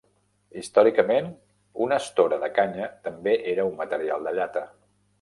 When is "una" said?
1.87-2.01